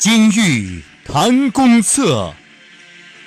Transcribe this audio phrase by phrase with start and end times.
[0.00, 2.34] 金玉谈公策，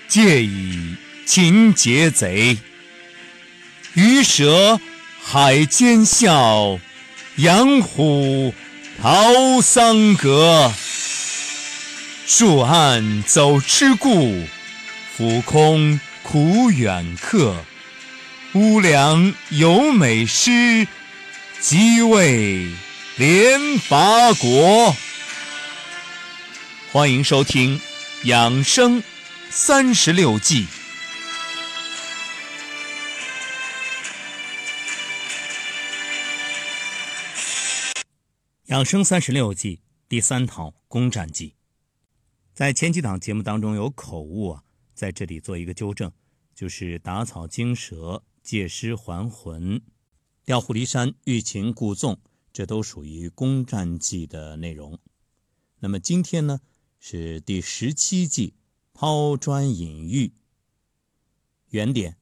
[0.07, 2.57] 借以擒劫贼。
[3.93, 4.79] 鱼蛇
[5.21, 6.79] 海间笑，
[7.35, 8.55] 羊虎
[8.99, 10.73] 逃桑阁。
[12.25, 14.43] 树暗走痴故，
[15.15, 17.55] 俯空苦远客。
[18.53, 20.87] 乌梁有美诗，
[21.59, 22.67] 即为
[23.17, 24.95] 连伐国。
[26.93, 27.79] 欢迎收听
[28.27, 29.01] 《养生
[29.49, 30.65] 三十六计》。
[38.65, 41.55] 养生三十六计第三套攻占计。
[42.53, 46.11] 在前几档节目当中有口误啊，在这里做一个纠正，
[46.53, 49.81] 就是打草惊蛇、借尸还魂、
[50.45, 52.19] 调虎离山、欲擒故纵，
[52.53, 54.99] 这都属于攻占计的内容。
[55.79, 56.59] 那么今天呢？
[57.05, 58.53] 是第十七计，
[58.93, 60.31] 抛砖引玉。
[61.71, 62.17] 原点，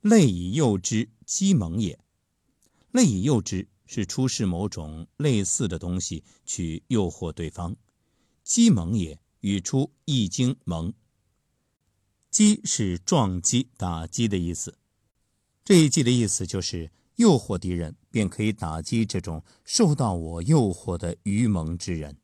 [0.00, 2.00] 类以诱之，激猛也。
[2.90, 7.76] 类以诱之，是出示某种类似的东西去诱惑对方。
[8.42, 10.94] 激猛也，语出《易经》蒙。
[12.30, 14.78] 鸡是撞击、打击的意思。
[15.62, 22.16] 这一计的意思就是诱惑敌人，便可以打击这种受到我诱惑的愚蒙之人。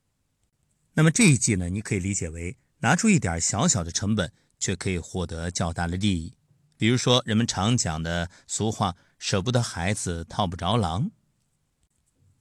[1.00, 6.34] 那么这一计呢，你可以理解为拿出一点小小的成本，却可以获得较大的利益。
[6.76, 11.10] 比如说，人们常讲的俗话“舍不得孩子套不着狼”。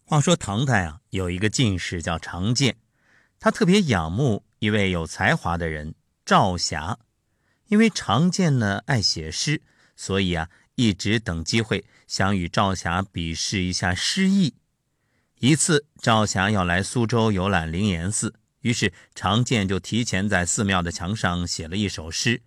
[0.03, 2.75] 话说唐代啊，有一个进士叫常建，
[3.39, 6.99] 他特别仰慕一位有才华的人赵霞，
[7.67, 9.61] 因为常建呢爱写诗，
[9.95, 14.55] 所以啊一直等机会想与赵霞比试一下诗意。
[15.39, 22.42] 一次，赵霞要来苏州游览灵岩寺，于是常建就提前在寺庙的墙上写了一首诗：“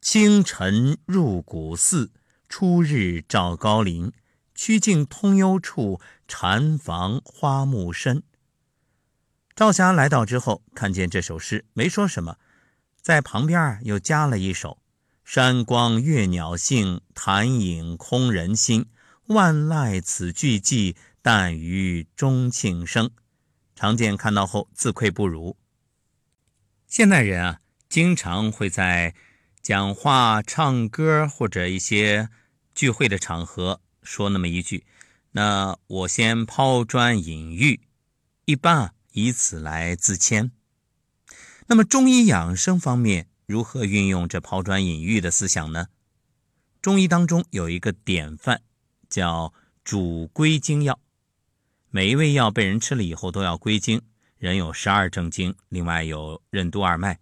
[0.00, 2.10] 清晨入古寺，
[2.48, 4.12] 初日照高林。
[4.54, 8.22] 曲径通幽处，禅房花木深。”
[9.56, 12.38] 赵霞来到之后，看见这首诗，没说什么，
[13.00, 14.78] 在旁边又加了一首
[15.24, 18.86] ：“山光悦鸟性，潭影空人心。
[19.26, 23.10] 万籁此俱寂。”但余钟磬声，
[23.80, 25.56] 常见看到后自愧不如。
[26.86, 29.14] 现代人啊，经常会在
[29.62, 32.28] 讲话、唱歌或者一些
[32.74, 34.84] 聚会的场合说那么一句
[35.32, 37.80] ：“那我先抛砖引玉。”
[38.44, 40.52] 一般啊，以此来自谦。
[41.68, 45.86] 那么中医养生方面如何运用这抛砖引玉的思想呢？
[46.82, 48.60] 中医当中有一个典范，
[49.08, 51.00] 叫主归经药。
[51.92, 54.00] 每一味药被人吃了以后都要归经。
[54.38, 57.18] 人有十二正经，另外有任督二脉，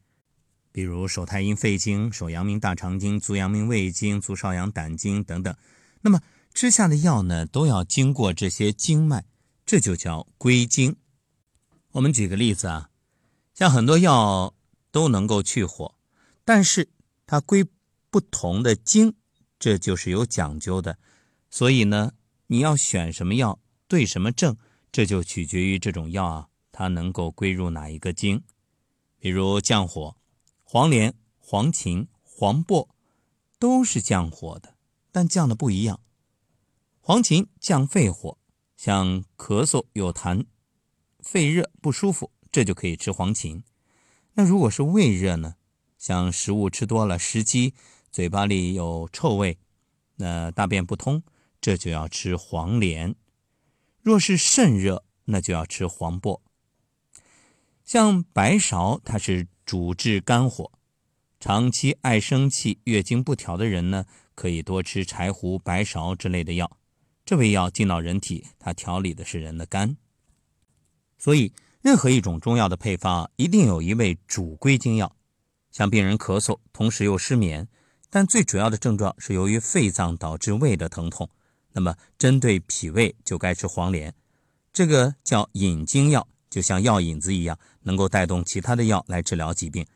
[0.70, 5.56] 比如手太阴肺经、手阳明大肠经、足阳明胃经、足少阳胆经等等。
[6.02, 6.20] 那么
[6.52, 9.24] 吃下的药呢，都要经过这些经脉，
[9.64, 10.96] 这就叫归经。
[11.92, 12.90] 我们举个例子啊，
[13.54, 14.54] 像很多药
[14.92, 15.94] 都能够去火，
[16.44, 16.90] 但是
[17.26, 17.66] 它归
[18.10, 19.14] 不同的经，
[19.58, 20.98] 这就是有讲究的。
[21.48, 22.12] 所以呢，
[22.48, 23.58] 你要选什么药？
[23.88, 24.56] 对什么症，
[24.92, 28.44] 这就取决于这种药啊，它能够归入哪一个经。
[29.18, 30.16] 比如降火，
[30.62, 32.88] 黄连、黄芩、黄柏
[33.58, 34.76] 都是降火的，
[35.10, 35.98] 但降的不一样。
[37.00, 38.38] 黄芩降肺火，
[38.76, 40.44] 像咳嗽有痰、
[41.18, 43.62] 肺热不舒服，这就可以吃黄芩。
[44.34, 45.56] 那如果是胃热呢？
[45.96, 47.74] 像食物吃多了，食积，
[48.12, 49.58] 嘴巴里有臭味，
[50.16, 51.22] 那大便不通，
[51.60, 53.16] 这就要吃黄连。
[54.08, 56.40] 若是肾热，那就要吃黄柏。
[57.84, 60.72] 像白芍，它是主治肝火，
[61.38, 66.78] 长期爱生气、月经不调的人呢，可以多吃柴胡、白芍之类的药。
[67.26, 69.98] 这味药进到人体，它调理的是人的肝。
[71.18, 71.52] 所以，
[71.82, 75.14] 任何一种中药的配方，一定有一味主归经药。
[75.70, 77.68] 像病人咳嗽，同时又失眠，
[78.08, 81.28] 但最主要的症状是由于肺脏导致胃的疼痛。
[81.78, 84.12] 那么，针对脾胃就该吃黄连，
[84.72, 89.86] 这个叫引经药，就像药引子一样，能够带动其他的药来治疗疾病。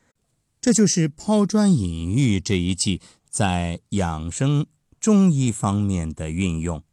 [0.61, 4.65] 这就是抛砖引玉这一计在养生
[5.01, 6.85] 中医方面的运用。